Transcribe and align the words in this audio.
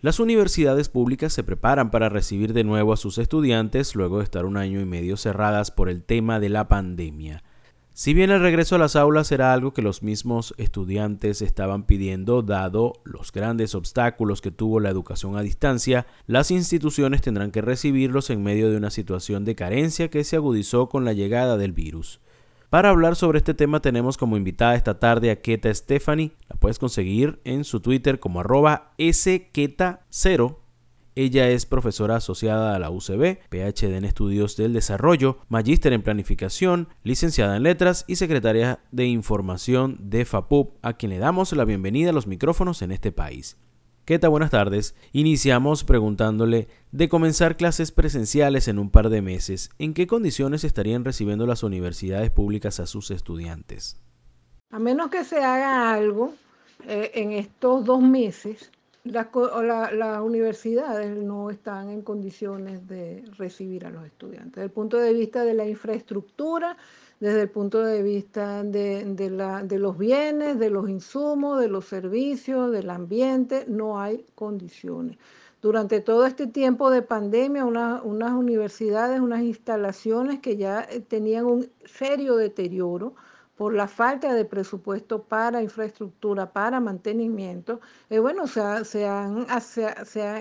Las 0.00 0.20
universidades 0.20 0.88
públicas 0.88 1.32
se 1.32 1.42
preparan 1.42 1.90
para 1.90 2.08
recibir 2.08 2.52
de 2.52 2.62
nuevo 2.62 2.92
a 2.92 2.96
sus 2.96 3.18
estudiantes 3.18 3.96
luego 3.96 4.18
de 4.18 4.24
estar 4.24 4.44
un 4.44 4.56
año 4.56 4.80
y 4.80 4.84
medio 4.84 5.16
cerradas 5.16 5.72
por 5.72 5.88
el 5.88 6.04
tema 6.04 6.38
de 6.38 6.48
la 6.48 6.68
pandemia. 6.68 7.42
Si 7.94 8.14
bien 8.14 8.30
el 8.30 8.40
regreso 8.40 8.76
a 8.76 8.78
las 8.78 8.94
aulas 8.94 9.32
era 9.32 9.52
algo 9.52 9.74
que 9.74 9.82
los 9.82 10.04
mismos 10.04 10.54
estudiantes 10.56 11.42
estaban 11.42 11.82
pidiendo, 11.82 12.42
dado 12.42 12.92
los 13.02 13.32
grandes 13.32 13.74
obstáculos 13.74 14.40
que 14.40 14.52
tuvo 14.52 14.78
la 14.78 14.88
educación 14.88 15.36
a 15.36 15.42
distancia, 15.42 16.06
las 16.28 16.52
instituciones 16.52 17.20
tendrán 17.20 17.50
que 17.50 17.60
recibirlos 17.60 18.30
en 18.30 18.44
medio 18.44 18.70
de 18.70 18.76
una 18.76 18.90
situación 18.90 19.44
de 19.44 19.56
carencia 19.56 20.10
que 20.10 20.22
se 20.22 20.36
agudizó 20.36 20.88
con 20.88 21.04
la 21.04 21.12
llegada 21.12 21.56
del 21.56 21.72
virus. 21.72 22.20
Para 22.70 22.90
hablar 22.90 23.16
sobre 23.16 23.38
este 23.38 23.54
tema 23.54 23.80
tenemos 23.80 24.18
como 24.18 24.36
invitada 24.36 24.74
esta 24.74 24.98
tarde 24.98 25.30
a 25.30 25.40
Keta 25.40 25.72
Stephanie. 25.72 26.32
La 26.50 26.56
puedes 26.56 26.78
conseguir 26.78 27.40
en 27.44 27.64
su 27.64 27.80
Twitter 27.80 28.20
como 28.20 28.40
arroba 28.40 28.92
sketa0. 28.98 30.58
Ella 31.14 31.48
es 31.48 31.64
profesora 31.64 32.16
asociada 32.16 32.76
a 32.76 32.78
la 32.78 32.90
UCB, 32.90 33.38
PhD 33.48 33.96
en 33.96 34.04
Estudios 34.04 34.56
del 34.58 34.74
Desarrollo, 34.74 35.38
magíster 35.48 35.94
en 35.94 36.02
Planificación, 36.02 36.88
licenciada 37.04 37.56
en 37.56 37.62
Letras 37.62 38.04
y 38.06 38.16
secretaria 38.16 38.80
de 38.92 39.06
Información 39.06 39.96
de 40.00 40.26
FAPUP, 40.26 40.76
a 40.82 40.92
quien 40.92 41.10
le 41.10 41.18
damos 41.18 41.52
la 41.54 41.64
bienvenida 41.64 42.10
a 42.10 42.12
los 42.12 42.26
micrófonos 42.26 42.82
en 42.82 42.92
este 42.92 43.12
país. 43.12 43.56
¿Qué 44.08 44.18
tal? 44.18 44.30
Buenas 44.30 44.52
tardes. 44.52 44.94
Iniciamos 45.12 45.84
preguntándole 45.84 46.68
de 46.92 47.10
comenzar 47.10 47.58
clases 47.58 47.92
presenciales 47.92 48.66
en 48.66 48.78
un 48.78 48.88
par 48.88 49.10
de 49.10 49.20
meses, 49.20 49.68
¿en 49.78 49.92
qué 49.92 50.06
condiciones 50.06 50.64
estarían 50.64 51.04
recibiendo 51.04 51.46
las 51.46 51.62
universidades 51.62 52.30
públicas 52.30 52.80
a 52.80 52.86
sus 52.86 53.10
estudiantes? 53.10 54.00
A 54.70 54.78
menos 54.78 55.10
que 55.10 55.24
se 55.24 55.44
haga 55.44 55.92
algo 55.92 56.32
eh, 56.86 57.10
en 57.16 57.32
estos 57.32 57.84
dos 57.84 58.00
meses, 58.00 58.72
las 59.12 60.20
universidades 60.22 61.16
no 61.16 61.50
están 61.50 61.90
en 61.90 62.02
condiciones 62.02 62.86
de 62.86 63.24
recibir 63.36 63.86
a 63.86 63.90
los 63.90 64.04
estudiantes. 64.04 64.54
Desde 64.54 64.64
el 64.64 64.70
punto 64.70 64.96
de 64.98 65.12
vista 65.12 65.44
de 65.44 65.54
la 65.54 65.66
infraestructura, 65.66 66.76
desde 67.20 67.42
el 67.42 67.50
punto 67.50 67.82
de 67.82 68.02
vista 68.02 68.62
de, 68.62 69.30
la, 69.30 69.62
de, 69.64 69.78
los 69.78 69.98
bienes, 69.98 70.58
de 70.58 70.70
los 70.70 70.88
insumos, 70.88 71.60
de 71.60 71.68
los 71.68 71.86
servicios, 71.86 72.70
del 72.70 72.90
ambiente, 72.90 73.64
no 73.66 74.00
hay 74.00 74.24
condiciones. 74.34 75.18
Durante 75.60 76.00
todo 76.00 76.24
este 76.24 76.46
tiempo 76.46 76.90
de 76.90 77.02
pandemia, 77.02 77.64
unas 77.64 78.32
universidades, 78.32 79.20
unas 79.20 79.42
instalaciones 79.42 80.38
que 80.38 80.56
ya 80.56 80.82
eh, 80.82 81.00
tenían 81.00 81.46
un 81.46 81.68
serio 81.84 82.36
deterioro, 82.36 83.14
por 83.58 83.74
la 83.74 83.88
falta 83.88 84.32
de 84.34 84.44
presupuesto 84.44 85.24
para 85.24 85.60
infraestructura, 85.60 86.52
para 86.52 86.78
mantenimiento, 86.78 87.80
eh, 88.08 88.20
bueno, 88.20 88.46
se, 88.46 89.04
han, 89.04 89.46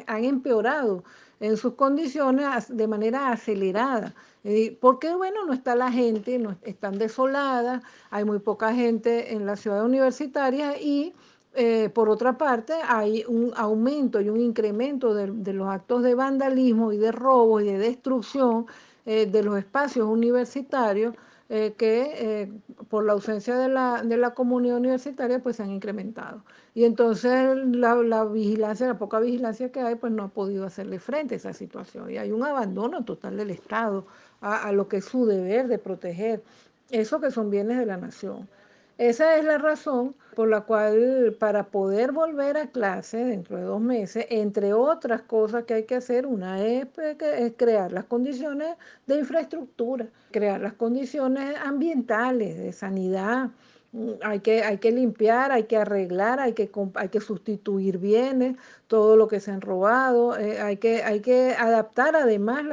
empeorado 0.07 1.03
en 1.39 1.57
sus 1.57 1.73
condiciones 1.73 2.45
de 2.69 2.87
manera 2.87 3.31
acelerada. 3.31 4.13
Eh, 4.43 4.77
porque, 4.79 5.15
bueno, 5.15 5.45
no 5.47 5.53
está 5.53 5.75
la 5.75 5.91
gente, 5.91 6.37
no, 6.37 6.55
están 6.61 6.99
desoladas, 6.99 7.81
hay 8.11 8.23
muy 8.23 8.37
poca 8.37 8.71
gente 8.73 9.33
en 9.33 9.47
la 9.47 9.55
ciudad 9.55 9.83
universitaria 9.83 10.79
y 10.79 11.15
eh, 11.55 11.89
por 11.89 12.07
otra 12.09 12.37
parte, 12.37 12.73
hay 12.87 13.25
un 13.27 13.51
aumento 13.55 14.21
y 14.21 14.29
un 14.29 14.39
incremento 14.39 15.15
de, 15.15 15.53
los 15.53 15.67
actos 15.67 16.03
de 16.03 16.13
vandalismo 16.13 16.93
y 16.93 16.97
de 16.97 17.11
robo 17.11 17.59
y 17.61 17.65
de 17.65 17.79
destrucción 17.79 18.67
de 19.07 19.41
los 19.41 19.57
espacios 19.57 20.05
universitarios 20.07 21.15
eh, 21.49 21.75
que 21.77 22.41
eh, 22.41 22.51
por 22.89 23.05
la 23.05 23.13
ausencia 23.13 23.57
de 23.57 23.69
la, 23.69 24.03
de 24.03 24.17
la, 24.17 24.33
comunidad 24.33 24.77
universitaria 24.77 25.39
pues 25.39 25.55
se 25.55 25.63
han 25.63 25.71
incrementado. 25.71 26.43
Y 26.73 26.83
entonces 26.83 27.55
la, 27.71 27.95
la, 27.95 28.25
vigilancia, 28.25 28.85
la 28.85 28.97
poca 28.97 29.21
vigilancia 29.21 29.71
que 29.71 29.79
hay, 29.79 29.95
pues 29.95 30.11
no 30.11 30.23
ha 30.23 30.27
podido 30.27 30.65
hacerle 30.65 30.99
frente 30.99 31.35
a 31.35 31.37
esa 31.37 31.53
situación. 31.53 32.11
Y 32.11 32.17
hay 32.17 32.33
un 32.33 32.43
abandono 32.43 33.05
total 33.05 33.37
del 33.37 33.51
Estado 33.51 34.05
a, 34.41 34.67
a 34.67 34.73
lo 34.73 34.89
que 34.89 34.97
es 34.97 35.05
su 35.05 35.25
deber 35.25 35.69
de 35.69 35.79
proteger 35.79 36.43
eso 36.91 37.21
que 37.21 37.31
son 37.31 37.49
bienes 37.49 37.77
de 37.77 37.85
la 37.85 37.95
nación. 37.95 38.49
Esa 38.97 39.37
es 39.37 39.45
la 39.45 39.59
razón 39.59 40.15
por 40.35 40.49
la 40.49 40.61
cual 40.61 41.35
para 41.39 41.67
poder 41.69 42.11
volver 42.11 42.57
a 42.57 42.71
clase 42.71 43.17
dentro 43.25 43.57
de 43.57 43.63
dos 43.63 43.79
meses, 43.81 44.25
entre 44.29 44.73
otras 44.73 45.21
cosas 45.21 45.65
que 45.65 45.75
hay 45.75 45.85
que 45.85 45.95
hacer, 45.95 46.25
una 46.25 46.63
es, 46.63 46.87
pues, 46.87 47.15
es 47.21 47.53
crear 47.57 47.91
las 47.91 48.05
condiciones 48.05 48.75
de 49.05 49.19
infraestructura, 49.19 50.07
crear 50.31 50.61
las 50.61 50.73
condiciones 50.73 51.55
ambientales, 51.63 52.57
de 52.57 52.73
sanidad, 52.73 53.51
hay 54.21 54.41
que, 54.41 54.63
hay 54.63 54.77
que 54.77 54.91
limpiar, 54.91 55.51
hay 55.51 55.63
que 55.63 55.77
arreglar, 55.77 56.39
hay 56.39 56.53
que, 56.53 56.69
hay 56.95 57.09
que 57.09 57.21
sustituir 57.21 57.97
bienes, 57.97 58.57
todo 58.87 59.15
lo 59.17 59.27
que 59.27 59.39
se 59.39 59.51
han 59.51 59.61
robado, 59.61 60.37
eh, 60.37 60.59
hay, 60.59 60.77
que, 60.77 61.03
hay 61.03 61.21
que 61.21 61.55
adaptar 61.57 62.15
además 62.15 62.63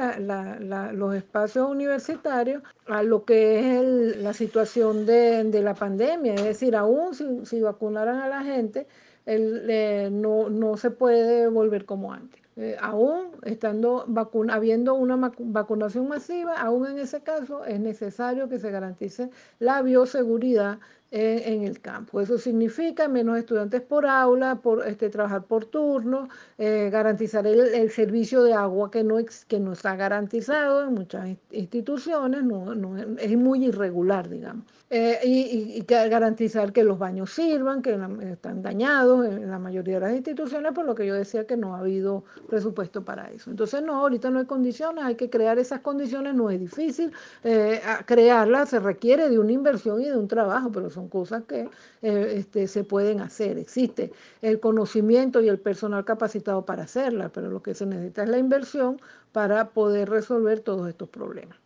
los 0.93 1.15
espacios 1.15 1.69
universitarios 1.69 2.63
a 2.87 3.03
lo 3.03 3.25
que 3.25 3.79
es 3.79 4.17
la 4.17 4.33
situación 4.33 5.05
de, 5.05 5.61
la 5.61 5.73
pandemia, 5.73 6.35
es 6.35 6.43
decir, 6.43 6.75
aún 6.75 7.15
si, 7.45 7.61
vacunaran 7.61 8.19
a 8.19 8.27
la 8.27 8.43
gente, 8.43 8.87
eh, 9.25 10.09
no, 10.11 10.49
no 10.49 10.77
se 10.77 10.91
puede 10.91 11.47
volver 11.47 11.85
como 11.85 12.13
antes. 12.13 12.45
Eh, 12.57 12.77
aún 12.79 13.31
estando 13.43 14.05
habiendo 14.49 14.93
una 14.93 15.33
vacunación 15.39 16.07
masiva, 16.07 16.57
aún 16.57 16.87
en 16.87 16.99
ese 16.99 17.21
caso 17.21 17.65
es 17.65 17.81
necesario 17.81 18.47
que 18.47 18.59
se 18.59 18.71
garantice 18.71 19.29
la 19.59 19.81
bioseguridad 19.81 20.79
en, 21.15 21.63
el 21.63 21.79
campo. 21.79 22.19
Eso 22.19 22.37
significa 22.37 23.07
menos 23.07 23.37
estudiantes 23.37 23.81
por 23.81 24.05
aula, 24.05 24.55
por 24.55 24.85
este, 24.85 25.09
trabajar 25.09 25.43
por 25.45 25.65
turno, 25.65 26.27
eh, 26.57 26.89
garantizar 26.91 27.47
el, 27.47 27.89
servicio 27.89 28.43
de 28.43 28.53
agua 28.53 28.91
que 28.91 29.03
no, 29.03 29.17
que 29.47 29.59
no 29.59 29.71
está 29.71 29.95
garantizado 29.95 30.83
en 30.83 30.93
muchas 30.93 31.29
instituciones, 31.51 32.43
no, 32.43 32.97
es 33.17 33.37
muy 33.37 33.65
irregular, 33.65 34.27
digamos. 34.29 34.65
Eh, 34.91 35.19
y, 35.23 35.81
garantizar 35.87 36.71
que 36.71 36.83
los 36.83 36.99
baños 36.99 37.31
sirvan, 37.31 37.81
que 37.81 37.97
están 38.31 38.61
dañados 38.61 39.25
en 39.25 39.49
la 39.49 39.57
mayoría 39.57 39.95
de 39.95 39.99
las 40.01 40.15
instituciones, 40.15 40.73
por 40.73 40.85
lo 40.85 40.93
que 40.93 41.05
yo 41.05 41.15
decía 41.15 41.47
que 41.47 41.57
no 41.57 41.75
ha 41.75 41.79
habido 41.79 42.23
presupuesto 42.47 43.03
para 43.03 43.31
eso. 43.31 43.49
Entonces, 43.49 43.81
no, 43.83 43.95
ahorita 43.95 44.29
no 44.29 44.39
hay 44.39 44.45
condiciones, 44.45 45.03
hay 45.03 45.15
que 45.15 45.29
crear 45.29 45.57
esas 45.57 45.79
condiciones, 45.79 46.35
no 46.35 46.49
es 46.49 46.59
difícil, 46.59 47.11
eh, 47.43 47.81
crearlas 48.05 48.69
se 48.69 48.79
requiere 48.79 49.29
de 49.29 49.39
una 49.39 49.51
inversión 49.51 50.01
y 50.01 50.05
de 50.05 50.17
un 50.17 50.27
trabajo, 50.27 50.71
pero 50.71 50.89
son 50.89 51.04
cosas 51.07 51.43
que 51.43 51.69
eh, 52.01 52.33
este, 52.35 52.67
se 52.67 52.83
pueden 52.83 53.21
hacer. 53.21 53.57
Existe 53.57 54.11
el 54.41 54.59
conocimiento 54.59 55.41
y 55.41 55.49
el 55.49 55.59
personal 55.59 56.05
capacitado 56.05 56.65
para 56.65 56.83
hacerla, 56.83 57.29
pero 57.29 57.49
lo 57.49 57.61
que 57.61 57.73
se 57.73 57.85
necesita 57.85 58.23
es 58.23 58.29
la 58.29 58.37
inversión 58.37 58.99
para 59.31 59.69
poder 59.69 60.09
resolver 60.09 60.59
todos 60.59 60.87
estos 60.89 61.09
problemas. 61.09 61.57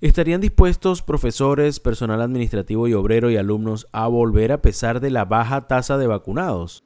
¿Estarían 0.00 0.40
dispuestos 0.40 1.00
profesores, 1.00 1.78
personal 1.78 2.20
administrativo 2.20 2.88
y 2.88 2.94
obrero 2.94 3.30
y 3.30 3.36
alumnos 3.36 3.86
a 3.92 4.08
volver 4.08 4.50
a 4.50 4.60
pesar 4.60 4.98
de 4.98 5.10
la 5.10 5.24
baja 5.24 5.68
tasa 5.68 5.96
de 5.96 6.08
vacunados? 6.08 6.82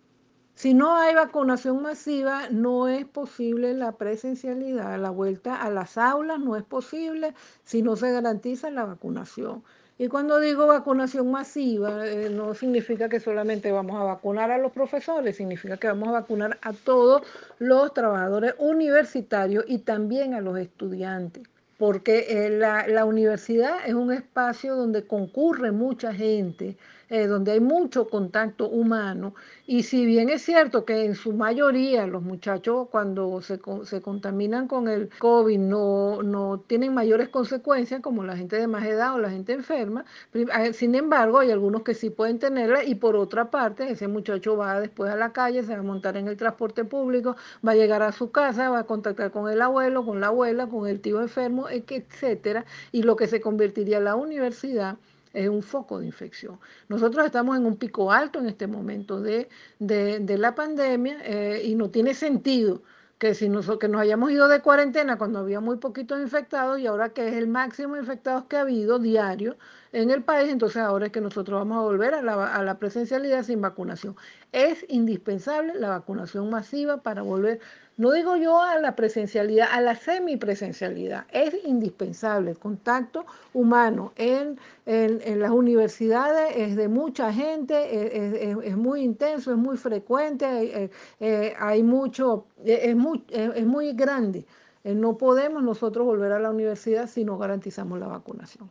Si 0.57 0.73
no 0.73 0.97
hay 0.97 1.15
vacunación 1.15 1.83
masiva, 1.83 2.49
no 2.51 2.89
es 2.89 3.05
posible 3.05 3.75
la 3.75 3.93
presencialidad, 3.93 4.99
la 4.99 5.11
vuelta 5.11 5.63
a 5.63 5.69
las 5.69 5.99
aulas 5.99 6.41
no 6.41 6.57
es 6.57 6.63
posible 6.63 7.35
si 7.63 7.83
no 7.83 7.95
se 7.95 8.11
garantiza 8.11 8.71
la 8.71 8.87
vacunación. 8.87 9.63
Y 9.99 10.09
cuando 10.09 10.39
digo 10.41 10.67
vacunación 10.67 11.31
masiva, 11.31 12.07
eh, 12.07 12.29
no 12.29 12.53
significa 12.53 13.09
que 13.09 13.19
solamente 13.19 13.73
vamos 13.73 13.97
a 13.97 14.05
vacunar 14.05 14.51
a 14.51 14.59
los 14.59 14.73
profesores, 14.73 15.37
significa 15.37 15.79
que 15.79 15.87
vamos 15.87 16.09
a 16.09 16.13
vacunar 16.13 16.59
a 16.61 16.75
todos 16.75 17.23
los 17.59 17.95
trabajadores 17.95 18.55
universitarios 18.59 19.65
y 19.67 19.79
también 19.79 20.35
a 20.35 20.41
los 20.41 20.59
estudiantes 20.59 21.45
porque 21.79 22.27
eh, 22.29 22.51
la, 22.51 22.87
la, 22.87 23.05
universidad 23.05 23.87
es 23.87 23.93
un 23.93 24.11
espacio 24.13 24.75
donde 24.77 25.07
concurre 25.07 25.73
mucha 25.73 26.13
gente, 26.15 26.77
eh, 27.09 27.27
donde 27.29 27.53
hay 27.53 27.61
mucho 27.61 28.09
contacto 28.09 28.69
humano. 28.69 29.35
Y 29.67 29.85
si 29.85 30.05
bien 30.07 30.29
es 30.29 30.43
cierto 30.43 30.85
que 30.85 31.05
en 31.05 31.15
su 31.15 31.33
mayoría 31.33 32.07
los 32.07 32.23
muchachos 32.23 32.89
cuando 32.91 33.41
se, 33.43 33.61
se 33.85 34.03
contaminan 34.03 34.67
con 34.67 34.89
el 34.89 35.09
COVID 35.19 35.59
no, 35.59 36.23
no, 36.25 36.65
tienen 36.67 36.95
mayores 36.95 37.29
consecuencias 37.29 38.01
como 38.01 38.25
la 38.25 38.37
gente 38.37 38.57
de 38.57 38.67
más 38.67 38.85
edad 38.85 39.15
o 39.15 39.19
la 39.19 39.31
gente 39.31 39.53
enferma, 39.53 40.05
eh, 40.35 40.73
sin 40.73 40.97
embargo 40.97 41.39
hay 41.39 41.53
algunos 41.53 41.83
que 41.83 41.95
sí 41.95 42.11
pueden 42.11 42.41
tenerla 42.41 42.83
y 42.83 42.97
por 42.97 43.15
otra 43.15 43.51
parte 43.51 43.89
ese 43.91 44.09
muchacho 44.09 44.57
va 44.57 44.81
después 44.81 45.11
a 45.11 45.17
la 45.17 45.33
calle, 45.33 45.63
se 45.63 45.75
va 45.75 45.81
a 45.81 45.83
montar 45.83 46.17
en 46.17 46.27
el 46.29 46.37
transporte 46.37 46.85
público, 46.85 47.37
va 47.67 47.73
a 47.73 47.77
llegar 47.77 48.03
a 48.03 48.13
su 48.13 48.33
casa, 48.33 48.69
va 48.71 48.81
a 48.81 48.85
contactar 48.85 49.31
con 49.31 49.49
el 49.51 49.63
abuelo, 49.63 50.05
con 50.05 50.21
la 50.21 50.29
abuela, 50.29 50.67
con 50.67 50.89
el 50.89 51.01
tío 51.01 51.21
enfermo, 51.21 51.69
etcétera, 51.69 52.65
y 52.93 53.03
lo 53.03 53.17
que 53.17 53.29
se 53.29 53.41
convertiría 53.41 53.99
en 53.99 54.05
la 54.05 54.17
universidad 54.17 54.97
es 55.37 55.49
un 55.49 55.63
foco 55.63 56.01
de 56.01 56.07
infección. 56.07 56.59
Nosotros 56.89 57.27
estamos 57.27 57.57
en 57.57 57.67
un 57.67 57.77
pico 57.77 58.11
alto 58.11 58.39
en 58.39 58.47
este 58.47 58.67
momento 58.67 59.21
de, 59.21 59.49
de, 59.79 60.39
la 60.39 60.55
pandemia 60.55 61.19
eh, 61.25 61.63
y 61.65 61.75
no 61.75 61.91
tiene 61.91 62.15
sentido 62.15 62.83
que 63.19 63.35
si 63.35 63.49
nos, 63.49 63.71
que 63.79 63.89
nos 63.89 64.01
hayamos 64.01 64.31
ido 64.31 64.49
de 64.49 64.61
cuarentena 64.61 65.17
cuando 65.19 65.39
había 65.39 65.61
muy 65.61 65.77
poquitos 65.77 66.21
infectados 66.21 66.79
y 66.79 66.87
ahora 66.87 67.11
que 67.11 67.29
es 67.29 67.35
el 67.35 67.49
máximo 67.49 67.95
de 67.95 68.01
infectados 68.01 68.45
que 68.45 68.57
ha 68.57 68.63
habido 68.63 68.99
diario, 68.99 69.57
en 69.93 70.11
el 70.11 70.23
país, 70.23 70.51
entonces 70.51 70.83
ahora 70.83 71.07
es 71.07 71.13
que 71.13 71.23
nosotros 71.23 71.59
vamos 71.59 71.79
a 71.79 71.83
volver 71.83 72.13
a 72.15 72.21
la, 72.21 72.55
a 72.55 72.63
la 72.63 72.79
presencialidad 72.79 73.43
sin 73.45 73.63
vacunación. 73.63 74.17
Es 74.53 74.85
indispensable 74.89 75.75
la 75.75 75.89
vacunación 75.89 76.51
masiva 76.51 76.99
para 77.03 77.23
volver 77.23 77.61
no 77.97 78.13
digo 78.13 78.37
yo 78.37 78.63
a 78.63 78.79
la 78.79 78.95
presencialidad, 78.95 79.69
a 79.73 79.81
la 79.81 79.95
semipresencialidad. 79.95 81.27
Es 81.33 81.55
indispensable 81.65 82.51
el 82.51 82.59
contacto 82.59 83.25
humano 83.55 84.13
en, 84.17 84.59
en, 84.85 85.41
las 85.41 85.51
universidades, 85.51 86.57
es 86.57 86.77
de 86.77 86.89
mucha 86.89 87.33
gente, 87.33 88.67
es, 88.69 88.77
muy 88.77 89.03
intenso, 89.03 89.51
es 89.51 89.57
muy 89.57 89.77
frecuente, 89.77 90.91
eh, 91.21 91.55
hay 91.59 91.83
mucho, 91.83 92.47
es 92.65 92.97
muy, 92.97 93.25
es 93.31 93.67
muy 93.67 93.93
grande. 93.95 94.45
Eh, 94.87 94.95
no 94.95 95.17
podemos 95.17 95.65
nosotros 95.65 96.07
volver 96.07 96.31
a 96.31 96.39
la 96.39 96.51
universidad 96.51 97.09
si 97.09 97.25
no 97.25 97.39
garantizamos 97.39 97.99
la 97.99 98.07
vacunación. 98.07 98.71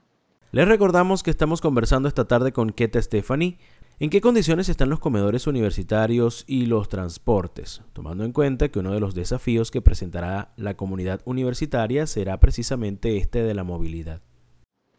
Les 0.53 0.65
recordamos 0.65 1.23
que 1.23 1.29
estamos 1.29 1.59
conversando 1.59 2.07
esta 2.07 2.23
tarde 2.23 2.53
con 2.53 2.69
Keta 2.69 3.01
Stephanie 3.01 3.57
¿En 3.97 4.09
qué 4.09 4.19
condiciones 4.19 4.67
están 4.67 4.89
los 4.89 4.99
comedores 4.99 5.47
universitarios 5.47 6.43
y 6.47 6.65
los 6.65 6.89
transportes? 6.89 7.81
Tomando 7.93 8.25
en 8.25 8.33
cuenta 8.33 8.67
que 8.67 8.79
uno 8.79 8.93
de 8.93 8.99
los 8.99 9.15
desafíos 9.15 9.71
que 9.71 9.81
presentará 9.81 10.51
la 10.57 10.75
comunidad 10.75 11.21
universitaria 11.23 12.05
será 12.05 12.41
precisamente 12.41 13.15
este 13.15 13.41
de 13.41 13.53
la 13.53 13.63
movilidad. 13.63 14.19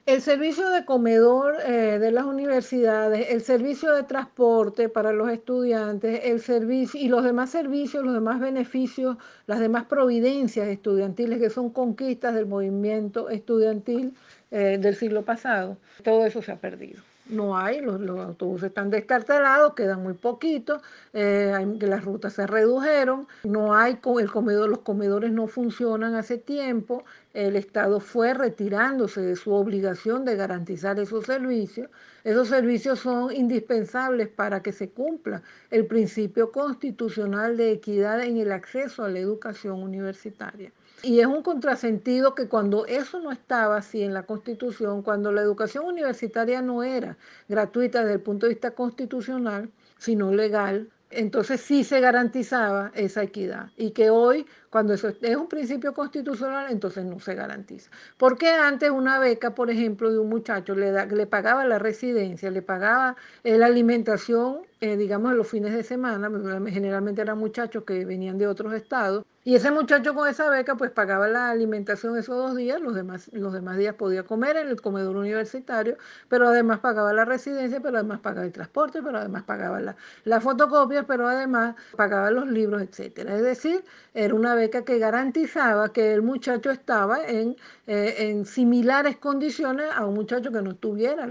El 0.06 0.22
servicio 0.22 0.70
de 0.70 0.86
comedor 0.86 1.56
eh, 1.66 1.98
de 1.98 2.10
las 2.10 2.24
universidades, 2.24 3.26
el 3.32 3.42
servicio 3.42 3.92
de 3.92 4.04
transporte 4.04 4.88
para 4.88 5.12
los 5.12 5.28
estudiantes, 5.28 6.22
el 6.24 6.40
servicio 6.40 6.98
y 6.98 7.08
los 7.08 7.22
demás 7.22 7.50
servicios, 7.50 8.02
los 8.02 8.14
demás 8.14 8.40
beneficios, 8.40 9.18
las 9.46 9.60
demás 9.60 9.84
providencias 9.84 10.68
estudiantiles 10.68 11.38
que 11.38 11.50
son 11.50 11.68
conquistas 11.68 12.34
del 12.34 12.46
movimiento 12.46 13.28
estudiantil 13.28 14.14
eh, 14.50 14.78
del 14.80 14.96
siglo 14.96 15.22
pasado, 15.22 15.76
todo 16.02 16.24
eso 16.24 16.40
se 16.40 16.52
ha 16.52 16.56
perdido 16.56 17.02
no 17.28 17.56
hay, 17.56 17.80
los, 17.80 18.00
autobuses 18.08 18.68
están 18.68 18.90
descartelados, 18.90 19.74
quedan 19.74 20.02
muy 20.02 20.14
poquitos, 20.14 20.82
eh, 21.12 21.52
las 21.80 22.04
rutas 22.04 22.34
se 22.34 22.46
redujeron, 22.46 23.26
no 23.44 23.74
hay, 23.74 23.98
el 24.20 24.30
comedor, 24.30 24.68
los 24.68 24.80
comedores 24.80 25.32
no 25.32 25.46
funcionan 25.46 26.14
hace 26.14 26.38
tiempo, 26.38 27.04
el 27.34 27.56
Estado 27.56 28.00
fue 28.00 28.32
retirándose 28.32 29.20
de 29.20 29.36
su 29.36 29.52
obligación 29.52 30.24
de 30.24 30.36
garantizar 30.36 30.98
esos 30.98 31.26
servicios. 31.26 31.90
Esos 32.24 32.48
servicios 32.48 33.00
son 33.00 33.30
indispensables 33.32 34.28
para 34.28 34.62
que 34.62 34.72
se 34.72 34.88
cumpla 34.88 35.42
el 35.70 35.86
principio 35.86 36.50
constitucional 36.50 37.56
de 37.56 37.72
equidad 37.72 38.22
en 38.22 38.38
el 38.38 38.52
acceso 38.52 39.04
a 39.04 39.10
la 39.10 39.18
educación 39.18 39.82
universitaria. 39.82 40.72
Y 41.02 41.20
es 41.20 41.26
un 41.26 41.42
contrasentido 41.42 42.34
que 42.34 42.48
cuando 42.48 42.86
eso 42.86 43.20
no 43.20 43.30
estaba 43.30 43.76
así 43.76 44.02
en 44.02 44.14
la 44.14 44.24
Constitución, 44.24 45.02
cuando 45.02 45.30
la 45.30 45.42
educación 45.42 45.84
universitaria 45.84 46.62
no 46.62 46.82
era 46.82 47.18
gratuita 47.48 48.00
desde 48.00 48.14
el 48.14 48.20
punto 48.20 48.46
de 48.46 48.54
vista 48.54 48.72
constitucional, 48.72 49.70
sino 49.98 50.32
legal, 50.32 50.90
entonces 51.10 51.60
sí 51.60 51.84
se 51.84 52.00
garantizaba 52.00 52.92
esa 52.94 53.22
equidad. 53.22 53.70
Y 53.76 53.92
que 53.92 54.10
hoy 54.10 54.46
cuando 54.70 54.94
eso 54.94 55.08
es 55.08 55.36
un 55.36 55.48
principio 55.48 55.94
constitucional, 55.94 56.70
entonces 56.70 57.04
no 57.04 57.20
se 57.20 57.34
garantiza. 57.34 57.90
Porque 58.16 58.48
antes 58.50 58.90
una 58.90 59.18
beca, 59.18 59.54
por 59.54 59.70
ejemplo, 59.70 60.10
de 60.12 60.18
un 60.18 60.28
muchacho 60.28 60.74
le, 60.74 60.92
le 61.06 61.26
pagaba 61.26 61.64
la 61.64 61.78
residencia, 61.78 62.50
le 62.50 62.62
pagaba 62.62 63.16
eh, 63.44 63.58
la 63.58 63.66
alimentación, 63.66 64.60
eh, 64.80 64.96
digamos, 64.96 65.34
los 65.34 65.48
fines 65.48 65.72
de 65.72 65.82
semana, 65.82 66.30
generalmente 66.70 67.22
eran 67.22 67.38
muchachos 67.38 67.84
que 67.84 68.04
venían 68.04 68.38
de 68.38 68.46
otros 68.46 68.72
estados, 68.74 69.24
y 69.46 69.54
ese 69.54 69.70
muchacho 69.70 70.12
con 70.12 70.26
esa 70.28 70.50
beca 70.50 70.74
pues 70.74 70.90
pagaba 70.90 71.28
la 71.28 71.50
alimentación 71.50 72.18
esos 72.18 72.36
dos 72.36 72.56
días, 72.56 72.80
los 72.80 72.96
demás, 72.96 73.30
los 73.32 73.52
demás 73.52 73.76
días 73.78 73.94
podía 73.94 74.24
comer 74.24 74.56
en 74.56 74.66
el 74.66 74.80
comedor 74.80 75.16
universitario, 75.16 75.96
pero 76.28 76.48
además 76.48 76.80
pagaba 76.80 77.12
la 77.12 77.24
residencia, 77.24 77.78
pero 77.80 77.98
además 77.98 78.18
pagaba 78.18 78.44
el 78.44 78.50
transporte, 78.52 79.00
pero 79.04 79.18
además 79.18 79.44
pagaba 79.44 79.80
la, 79.80 79.96
la 80.24 80.40
fotocopia, 80.40 81.04
pero 81.06 81.28
además 81.28 81.76
pagaba 81.96 82.32
los 82.32 82.48
libros, 82.48 82.82
etcétera. 82.82 83.36
Es 83.36 83.42
decir, 83.42 83.84
era 84.14 84.34
una 84.34 84.55
beca 84.56 84.84
que 84.84 84.98
garantizaba 84.98 85.92
que 85.92 86.12
el 86.12 86.22
muchacho 86.22 86.70
estaba 86.70 87.26
en, 87.26 87.56
eh, 87.86 88.14
en 88.18 88.44
similares 88.46 89.16
condiciones 89.16 89.86
a 89.94 90.04
un 90.06 90.14
muchacho 90.14 90.50
que 90.52 90.62
no 90.62 90.74
tuviera 90.76 91.26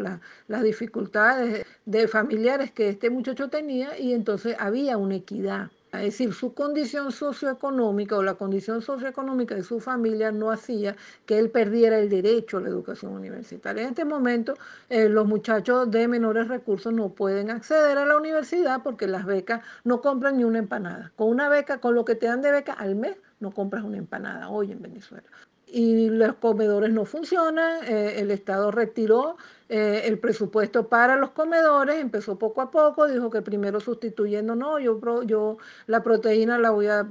las 0.47 0.63
dificultades 0.63 1.65
de 1.85 2.07
familiares 2.07 2.71
que 2.71 2.89
este 2.89 3.09
muchacho 3.09 3.49
tenía 3.49 3.97
y 3.99 4.13
entonces 4.13 4.55
había 4.59 4.97
una 4.97 5.15
equidad. 5.15 5.71
Es 6.01 6.13
decir, 6.13 6.33
su 6.33 6.53
condición 6.53 7.11
socioeconómica 7.11 8.17
o 8.17 8.23
la 8.23 8.35
condición 8.35 8.81
socioeconómica 8.81 9.55
de 9.55 9.63
su 9.63 9.79
familia 9.79 10.31
no 10.31 10.51
hacía 10.51 10.95
que 11.25 11.37
él 11.39 11.49
perdiera 11.49 11.97
el 11.99 12.09
derecho 12.09 12.57
a 12.57 12.61
la 12.61 12.69
educación 12.69 13.13
universitaria. 13.13 13.83
En 13.83 13.89
este 13.89 14.05
momento, 14.05 14.55
eh, 14.89 15.09
los 15.09 15.25
muchachos 15.25 15.89
de 15.91 16.07
menores 16.07 16.47
recursos 16.47 16.93
no 16.93 17.09
pueden 17.09 17.49
acceder 17.49 17.97
a 17.97 18.05
la 18.05 18.17
universidad 18.17 18.81
porque 18.83 19.07
las 19.07 19.25
becas 19.25 19.61
no 19.83 20.01
compran 20.01 20.37
ni 20.37 20.43
una 20.43 20.59
empanada. 20.59 21.11
Con 21.15 21.29
una 21.29 21.49
beca, 21.49 21.79
con 21.79 21.95
lo 21.95 22.05
que 22.05 22.15
te 22.15 22.27
dan 22.27 22.41
de 22.41 22.51
beca 22.51 22.73
al 22.73 22.95
mes, 22.95 23.17
no 23.39 23.51
compras 23.51 23.83
una 23.83 23.97
empanada 23.97 24.49
hoy 24.49 24.71
en 24.71 24.81
Venezuela. 24.81 25.27
Y 25.67 26.09
los 26.09 26.35
comedores 26.35 26.91
no 26.91 27.05
funcionan, 27.05 27.83
eh, 27.85 28.19
el 28.19 28.31
Estado 28.31 28.71
retiró 28.71 29.37
eh, 29.67 30.03
el 30.05 30.19
presupuesto 30.19 30.89
para 30.89 31.15
los 31.15 31.31
comedores 31.31 31.95
empezó 31.99 32.37
poco 32.37 32.61
a 32.61 32.69
poco, 32.69 33.07
dijo 33.07 33.31
que 33.31 33.41
primero 33.41 33.79
sustituyendo, 33.79 34.55
no, 34.55 34.77
yo, 34.77 35.57
la 35.87 36.03
proteína 36.03 36.59
la 36.59 36.69
voy 36.69 36.87
a, 36.87 37.07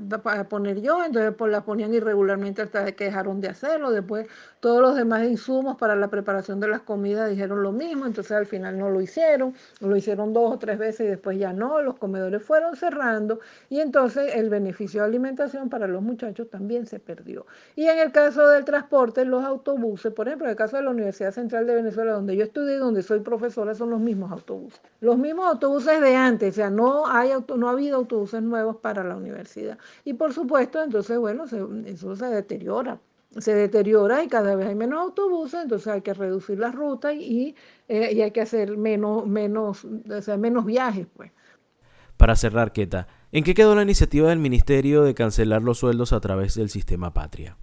poner 0.48 0.80
yo, 0.80 1.04
entonces 1.04 1.34
pues 1.36 1.50
la 1.50 1.64
ponían 1.64 1.92
irregularmente 1.94 2.62
hasta 2.62 2.92
que 2.92 3.06
dejaron 3.06 3.40
de 3.40 3.48
hacerlo, 3.48 3.90
después 3.90 4.28
todos 4.60 4.80
los 4.80 4.94
demás 4.94 5.24
insumos 5.24 5.76
para 5.76 5.96
la 5.96 6.08
preparación 6.08 6.60
de 6.60 6.68
las 6.68 6.82
comidas 6.82 7.28
dijeron 7.28 7.60
lo 7.60 7.72
mismo, 7.72 8.06
entonces 8.06 8.32
al 8.32 8.46
final 8.46 8.78
no 8.78 8.88
lo 8.88 9.00
hicieron, 9.00 9.54
lo 9.80 9.96
hicieron 9.96 10.32
dos 10.32 10.52
o 10.52 10.58
tres 10.58 10.78
veces 10.78 11.06
y 11.06 11.10
después 11.10 11.36
ya 11.36 11.52
no, 11.52 11.82
los 11.82 11.96
comedores 11.96 12.40
fueron 12.40 12.76
cerrando 12.76 13.40
y 13.68 13.80
entonces 13.80 14.32
el 14.36 14.48
beneficio 14.48 15.00
de 15.00 15.08
alimentación 15.08 15.68
para 15.68 15.88
los 15.88 16.02
muchachos 16.02 16.48
también 16.50 16.86
se 16.86 17.00
perdió. 17.00 17.46
Y 17.74 17.86
en 17.86 17.98
el 17.98 18.12
caso 18.12 18.46
del 18.48 18.64
transporte, 18.64 19.24
los 19.24 19.44
autobuses, 19.44 20.12
por 20.12 20.28
ejemplo, 20.28 20.46
en 20.46 20.52
el 20.52 20.56
caso 20.56 20.76
de 20.76 20.84
la 20.84 20.90
Universidad 20.90 21.32
Central 21.32 21.66
de 21.66 21.74
Venezuela, 21.74 22.12
donde 22.12 22.36
yo 22.36 22.43
estudié, 22.44 22.76
donde 22.76 23.02
soy 23.02 23.20
profesora, 23.20 23.74
son 23.74 23.90
los 23.90 24.00
mismos 24.00 24.32
autobuses. 24.32 24.80
Los 25.00 25.18
mismos 25.18 25.46
autobuses 25.46 26.00
de 26.00 26.16
antes, 26.16 26.52
o 26.52 26.56
sea, 26.56 26.70
no, 26.70 27.06
hay 27.06 27.30
no 27.56 27.68
ha 27.68 27.72
habido 27.72 27.96
autobuses 27.96 28.42
nuevos 28.42 28.76
para 28.76 29.04
la 29.04 29.16
universidad. 29.16 29.78
Y 30.04 30.14
por 30.14 30.32
supuesto, 30.32 30.82
entonces, 30.82 31.18
bueno, 31.18 31.44
eso 31.44 32.16
se 32.16 32.26
deteriora. 32.26 32.98
Se 33.38 33.52
deteriora 33.52 34.22
y 34.22 34.28
cada 34.28 34.54
vez 34.54 34.68
hay 34.68 34.76
menos 34.76 35.00
autobuses, 35.00 35.62
entonces 35.62 35.88
hay 35.88 36.02
que 36.02 36.14
reducir 36.14 36.58
las 36.58 36.74
rutas 36.74 37.14
y, 37.14 37.56
eh, 37.88 38.12
y 38.12 38.22
hay 38.22 38.30
que 38.30 38.40
hacer 38.40 38.76
menos, 38.76 39.26
menos, 39.26 39.84
o 39.84 40.22
sea, 40.22 40.36
menos 40.36 40.64
viajes, 40.64 41.06
pues. 41.16 41.32
Para 42.16 42.36
cerrar, 42.36 42.72
Keta, 42.72 43.08
¿en 43.32 43.42
qué 43.42 43.54
quedó 43.54 43.74
la 43.74 43.82
iniciativa 43.82 44.28
del 44.28 44.38
Ministerio 44.38 45.02
de 45.02 45.14
cancelar 45.14 45.62
los 45.62 45.78
sueldos 45.78 46.12
a 46.12 46.20
través 46.20 46.54
del 46.54 46.70
sistema 46.70 47.12
Patria? 47.12 47.56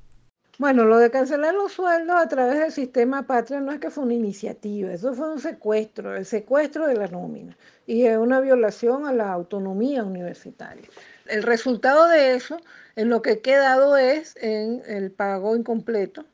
Bueno, 0.62 0.86
lo 0.86 1.00
de 1.00 1.10
cancelar 1.10 1.56
los 1.56 1.72
sueldos 1.72 2.16
a 2.16 2.28
través 2.28 2.60
del 2.60 2.72
sistema 2.72 3.26
patria 3.26 3.60
no 3.60 3.72
es 3.72 3.80
que 3.80 3.90
fue 3.90 4.04
una 4.04 4.14
iniciativa, 4.14 4.94
eso 4.94 5.12
fue 5.16 5.32
un 5.32 5.40
secuestro, 5.40 6.16
el 6.16 6.24
secuestro 6.24 6.86
de 6.86 6.96
la 6.96 7.08
nómina 7.08 7.58
y 7.88 8.06
es 8.06 8.16
una 8.16 8.40
violación 8.40 9.08
a 9.08 9.12
la 9.12 9.32
autonomía 9.34 10.04
universitaria. 10.04 10.88
El 11.26 11.42
resultado 11.42 12.08
de 12.08 12.36
eso, 12.36 12.58
en 12.96 13.10
lo 13.10 13.24
que 13.24 13.32
ha 13.32 13.42
quedado 13.42 13.98
es 13.98 14.36
en 14.40 14.84
el 14.86 15.10
pago 15.10 15.56
incompleto. 15.56 16.26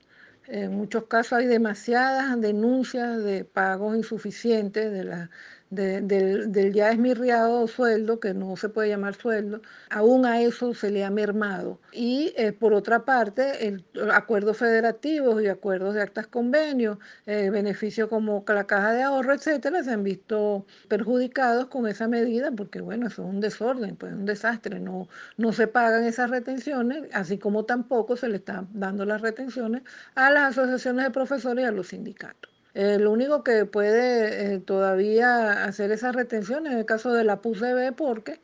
En 0.48 0.76
muchos 0.76 1.06
casos 1.06 1.40
hay 1.40 1.46
demasiadas 1.46 2.38
denuncias 2.42 3.24
de 3.24 3.46
pagos 3.46 3.96
insuficientes 3.96 4.92
de 4.92 5.06
del, 5.70 6.52
del, 6.52 6.74
ya 6.74 6.92
esmirriado 6.92 7.68
sueldo, 7.68 8.20
que 8.20 8.34
no 8.34 8.56
se 8.56 8.70
puede 8.70 8.90
llamar 8.90 9.16
sueldo, 9.16 9.62
aún 9.90 10.26
a 10.26 10.42
eso 10.42 10.74
se 10.74 10.92
le 10.92 11.04
ha 11.04 11.10
mermado. 11.10 11.80
Y 11.92 12.34
eh, 12.38 12.54
por 12.54 12.74
otra 12.74 13.06
parte, 13.06 13.68
el, 13.68 13.86
acuerdos 14.14 14.58
federativos 14.58 15.42
y 15.42 15.48
acuerdos 15.48 15.96
de 15.96 16.02
actas 16.02 16.28
convenios, 16.28 16.98
eh, 17.26 17.50
beneficios 17.50 18.10
como 18.10 18.44
la 18.48 18.66
caja 18.68 18.94
de 18.94 19.04
ahorro, 19.04 19.34
etcétera, 19.34 19.84
se 19.84 19.92
han 19.92 20.04
visto 20.04 20.66
perjudicados 20.88 21.68
con 21.68 21.88
esa 21.88 22.08
medida, 22.08 22.52
porque 22.52 22.82
bueno, 22.82 23.08
eso 23.08 23.24
es 23.24 23.30
un 23.30 23.40
desorden, 23.42 23.96
pues 23.96 24.14
un 24.14 24.26
desastre, 24.26 24.80
no, 24.80 25.08
no 25.38 25.52
se 25.54 25.68
pagan 25.68 26.04
esas 26.06 26.30
retenciones, 26.30 27.04
así 27.14 27.38
como 27.38 27.66
tampoco 27.66 28.16
se 28.18 28.30
le 28.30 28.38
están 28.38 28.68
dando 28.74 29.06
las 29.06 29.22
retenciones 29.22 29.84
a 30.16 30.32
las 30.32 30.58
asociaciones 30.58 31.06
de 31.06 31.12
profesores 31.12 31.64
y 31.64 31.68
a 31.68 31.72
los 31.72 31.88
sindicatos. 31.88 32.57
Eh, 32.78 33.00
lo 33.00 33.12
único 33.12 33.44
que 33.44 33.66
puede 33.66 34.54
eh, 34.54 34.60
todavía 34.60 35.64
hacer 35.64 35.90
esa 35.92 36.12
retención 36.12 36.68
es 36.68 36.74
el 36.74 36.86
caso 36.86 37.12
de 37.12 37.24
la 37.24 37.42
PUCB 37.42 37.96
porque 37.96 38.40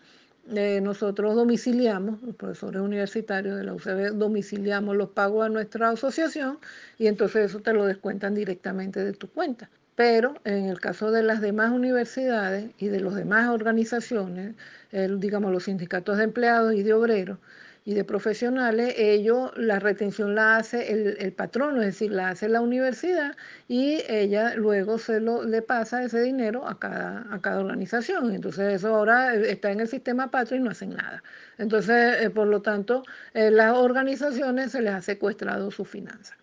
eh, 0.55 0.81
nosotros 0.81 1.35
domiciliamos, 1.35 2.19
los 2.23 2.35
profesores 2.35 2.81
universitarios 2.81 3.55
de 3.55 3.63
la 3.63 3.75
UCB 3.75 4.13
domiciliamos 4.17 4.95
los 4.95 5.09
pagos 5.09 5.45
a 5.45 5.49
nuestra 5.49 5.89
asociación 5.89 6.57
y 6.97 7.05
entonces 7.05 7.51
eso 7.51 7.59
te 7.59 7.73
lo 7.73 7.85
descuentan 7.85 8.33
directamente 8.33 9.05
de 9.05 9.13
tu 9.13 9.29
cuenta. 9.29 9.69
Pero 9.95 10.33
en 10.45 10.65
el 10.65 10.79
caso 10.79 11.11
de 11.11 11.21
las 11.21 11.39
demás 11.39 11.71
universidades 11.71 12.71
y 12.79 12.87
de 12.87 13.01
las 13.01 13.13
demás 13.13 13.49
organizaciones, 13.49 14.55
digamos 14.91 15.51
los 15.51 15.65
sindicatos 15.65 16.17
de 16.17 16.23
empleados 16.23 16.73
y 16.73 16.81
de 16.81 16.93
obreros, 16.93 17.37
y 17.85 17.93
de 17.93 18.03
profesionales, 18.03 18.95
ellos, 18.97 19.51
la 19.57 19.79
retención 19.79 20.35
la 20.35 20.57
hace 20.57 20.91
el, 20.91 21.17
el, 21.19 21.33
patrono, 21.33 21.81
es 21.81 21.87
decir, 21.87 22.11
la 22.11 22.29
hace 22.29 22.47
la 22.47 22.61
universidad 22.61 23.35
y 23.67 24.01
ella 24.07 24.55
luego 24.55 24.97
se 24.97 25.19
lo, 25.19 25.43
le 25.43 25.61
pasa 25.61 26.03
ese 26.03 26.21
dinero 26.21 26.67
a 26.67 26.79
cada, 26.79 27.27
a 27.29 27.41
cada 27.41 27.59
organización. 27.59 28.33
Entonces 28.33 28.75
eso 28.75 28.95
ahora 28.95 29.35
está 29.35 29.71
en 29.71 29.81
el 29.81 29.87
sistema 29.87 30.31
patrio 30.31 30.59
y 30.59 30.63
no 30.63 30.71
hacen 30.71 30.91
nada. 30.91 31.23
Entonces, 31.57 32.21
eh, 32.21 32.29
por 32.29 32.47
lo 32.47 32.61
tanto, 32.61 33.03
eh, 33.33 33.51
las 33.51 33.75
organizaciones 33.77 34.71
se 34.71 34.81
les 34.81 34.93
ha 34.93 35.01
secuestrado 35.01 35.69
su 35.71 35.83
finanzas. 35.85 36.37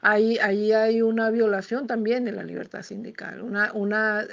Ahí, 0.00 0.38
ahí, 0.38 0.72
hay 0.72 1.02
una 1.02 1.30
violación 1.30 1.86
también 1.86 2.24
de 2.24 2.32
la 2.32 2.42
libertad 2.42 2.82
sindical. 2.82 3.40
Una, 3.40 3.72
una, 3.72 4.24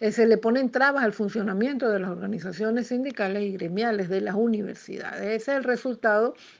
eh, 0.00 0.12
se 0.12 0.26
le 0.26 0.38
ponen 0.38 0.70
trabas 0.70 1.04
al 1.04 1.12
funcionamiento 1.12 1.90
de 1.90 1.98
las 1.98 2.10
organizaciones 2.10 2.86
sindicales 2.88 3.42
y 3.42 3.52
gremiales 3.52 4.08
de 4.08 4.20
las 4.20 4.36
universidades. 4.36 5.20
Ese 5.22 5.52
es 5.52 5.58
el 5.58 5.64
resultado 5.64 5.97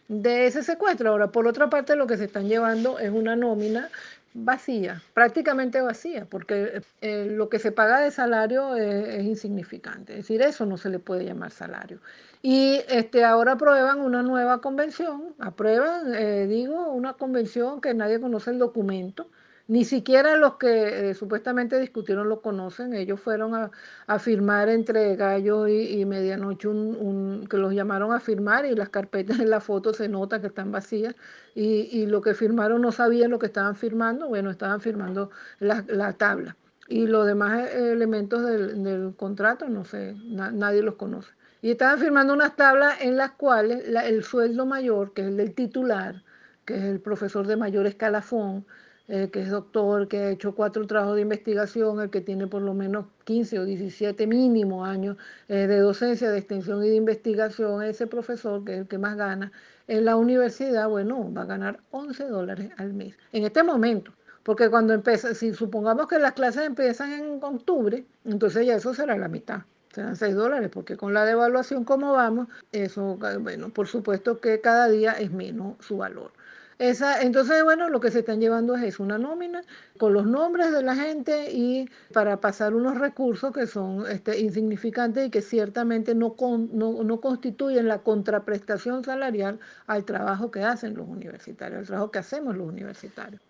de 0.09 0.47
ese 0.47 0.63
secuestro. 0.63 1.11
Ahora, 1.11 1.29
por 1.29 1.47
otra 1.47 1.69
parte, 1.71 1.97
lo 1.97 2.07
que 2.07 2.17
se 2.17 2.25
están 2.25 2.49
llevando 2.49 2.99
es 2.99 3.11
una 3.11 3.37
nómina 3.37 3.89
vacía, 4.35 5.03
prácticamente 5.15 5.81
vacía, 5.81 6.27
porque 6.27 6.83
eh, 7.01 7.27
lo 7.31 7.49
que 7.49 7.59
se 7.59 7.73
paga 7.73 8.01
de 8.01 8.11
salario 8.11 8.77
es, 8.77 9.09
es, 9.09 9.25
insignificante. 9.25 10.13
Es 10.13 10.19
decir, 10.21 10.43
eso 10.43 10.67
no 10.67 10.77
se 10.77 10.91
le 10.91 10.99
puede 10.99 11.25
llamar 11.25 11.51
salario. 11.51 12.01
Y 12.43 12.81
este, 12.89 13.25
ahora 13.25 13.53
aprueban 13.53 14.01
una 14.01 14.23
nueva 14.23 14.61
convención, 14.61 15.35
aprueban, 15.39 16.15
eh, 16.15 16.47
digo, 16.47 16.93
una 16.93 17.15
convención 17.15 17.81
que 17.81 17.95
nadie 17.95 18.21
conoce 18.21 18.51
el 18.51 18.59
documento, 18.59 19.29
ni 19.69 19.85
siquiera 19.85 20.37
los 20.37 20.57
que 20.57 21.11
eh, 21.11 21.15
supuestamente 21.15 21.79
discutieron 21.79 22.29
lo 22.29 22.41
conocen, 22.41 22.95
ellos 22.95 23.21
fueron 23.21 23.55
a, 23.55 24.19
firmar 24.19 24.71
entre 24.71 25.15
gallo 25.15 25.69
y, 25.69 26.05
medianoche, 26.07 26.69
un, 26.69 27.47
que 27.49 27.59
los 27.59 27.75
llamaron 27.75 28.13
a 28.13 28.21
firmar 28.21 28.65
y 28.65 28.75
las 28.75 28.89
carpetas 28.89 29.39
en 29.41 29.51
la 29.51 29.61
foto 29.61 29.93
se 29.93 30.09
nota 30.09 30.41
que 30.41 30.47
están 30.49 30.73
vacías 30.73 31.15
y, 31.55 32.07
lo 32.07 32.23
que 32.23 32.35
firmaron 32.35 32.81
no 32.81 32.93
sabían 32.93 33.31
lo 33.31 33.39
que 33.39 33.47
estaban 33.47 33.77
firmando, 33.77 34.29
bueno, 34.29 34.51
estaban 34.51 34.81
firmando 34.81 35.31
la, 35.61 35.85
la 35.89 36.15
tabla. 36.15 36.57
Y 36.89 37.07
los 37.07 37.27
demás 37.27 37.69
eh, 37.69 37.93
elementos 37.93 38.43
del, 38.45 38.83
del 38.83 39.15
contrato, 39.17 39.69
no 39.69 39.85
sé, 39.85 40.15
na, 40.25 40.51
nadie 40.51 40.83
los 40.83 40.95
conoce. 40.95 41.31
Y 41.61 41.73
estaban 41.73 41.99
firmando 41.99 42.33
unas 42.33 42.57
tablas 42.57 43.01
en 43.03 43.19
las 43.19 43.33
cuales 43.33 43.85
el 43.87 44.25
sueldo 44.25 44.65
mayor, 44.65 45.13
que 45.13 45.23
es 45.23 45.29
el 45.29 45.37
del 45.37 45.55
titular, 45.55 46.23
que 46.65 46.77
es 46.77 46.85
el 46.85 47.01
profesor 47.01 47.47
de 47.47 47.57
mayor 47.57 47.87
escalafón, 47.87 48.65
eh, 49.09 49.31
que 49.31 49.41
es 49.41 49.51
doctor, 49.51 50.07
que 50.07 50.19
ha 50.19 50.31
hecho 50.31 50.55
cuatro 50.55 50.87
trabajos 50.87 51.17
de 51.17 51.23
investigación, 51.23 52.01
el 52.01 52.11
que 52.11 52.21
tiene 52.21 52.47
por 52.47 52.63
lo 52.63 52.75
menos 52.75 53.07
15 53.25 53.59
o 53.61 53.65
17 53.65 54.27
mínimo 54.27 54.85
años 54.85 55.17
eh, 55.49 55.67
de 55.67 55.79
docencia, 55.79 56.31
de 56.31 56.39
extensión 56.39 56.85
y 56.85 56.91
de 56.91 56.97
investigación, 56.97 57.83
ese 57.83 58.07
profesor, 58.07 58.65
que 58.65 58.75
es 58.75 58.81
el 58.81 58.89
que 58.89 58.99
más 58.99 59.17
gana, 59.17 59.51
en 59.87 60.05
la 60.05 60.17
universidad, 60.17 60.89
bueno, 60.89 61.33
va 61.33 61.43
a 61.43 61.47
ganar 61.47 61.81
11 61.91 62.25
dólares 62.27 62.71
al 62.77 62.93
mes. 62.93 63.17
En 63.33 63.45
este 63.45 63.63
momento, 63.63 64.13
porque 64.43 64.69
cuando 64.69 64.93
empieza, 64.93 65.35
si 65.35 65.55
supongamos 65.55 66.07
que 66.07 66.19
las 66.19 66.35
clases 66.35 66.65
empiezan 66.65 67.13
en 67.13 67.43
octubre, 67.43 68.05
entonces 68.25 68.67
ya 68.67 68.77
eso 68.77 68.93
será 68.95 69.17
la 69.17 69.29
mitad 69.29 69.63
serán 69.95 70.17
6 70.17 70.35
dólares, 70.35 70.71
porque 70.73 70.97
con 70.97 71.15
la 71.15 71.25
devaluación 71.25 71.85
como 71.85 72.13
vamos, 72.13 72.49
eso, 72.73 73.19
bueno, 73.41 73.71
por 73.71 73.89
supuesto 73.89 74.41
que 74.41 74.61
cada 74.61 74.89
día 74.89 75.13
es 75.13 75.33
menos 75.33 75.77
su 75.81 75.97
valor. 75.97 76.33
Esa, 76.79 77.23
entonces, 77.23 77.65
bueno, 77.65 77.89
lo 77.89 77.99
que 78.01 78.11
se 78.13 78.21
están 78.21 78.41
llevando 78.41 78.77
es 78.77 79.01
una 79.01 79.19
nómina 79.19 79.63
con 79.99 80.13
los 80.13 80.27
nombres 80.27 80.71
de 80.71 80.83
la 80.83 80.95
gente 80.95 81.51
y 81.53 81.89
para 82.13 82.41
pasar 82.41 82.73
unos 82.75 82.99
recursos 82.99 83.53
que 83.53 83.67
son 83.67 84.07
este, 84.09 84.39
insignificantes 84.39 85.27
y 85.27 85.31
que 85.31 85.43
ciertamente 85.43 86.15
no, 86.15 86.37
no, 86.73 87.03
no, 87.03 87.21
constituyen 87.21 87.89
la 87.89 88.03
contraprestación 88.05 89.03
salarial 89.05 89.59
al 89.87 90.05
trabajo 90.05 90.53
que 90.53 90.63
hacen 90.63 90.95
los 90.95 91.09
universitarios, 91.09 91.81
al 91.81 91.87
trabajo 91.87 92.11
que 92.13 92.21
hacemos 92.21 92.57
los 92.57 92.69
universitarios. 92.69 93.48